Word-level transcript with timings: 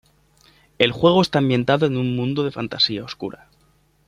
El 0.79 0.93
juego 0.93 1.21
está 1.21 1.37
ambientado 1.37 1.85
en 1.85 1.95
un 1.95 2.15
mundo 2.15 2.41
de 2.43 2.49
fantasía 2.49 3.03
oscura. 3.03 3.49